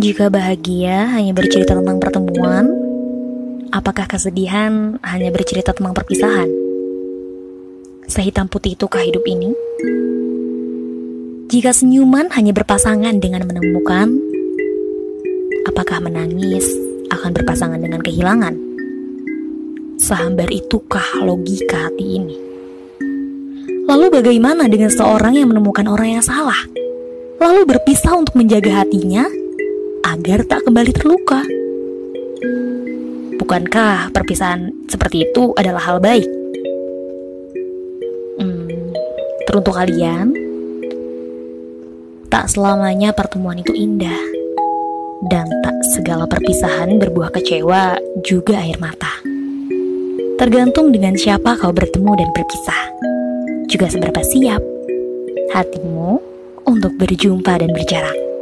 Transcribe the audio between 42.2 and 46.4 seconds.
tak selamanya pertemuan itu indah, dan tak segala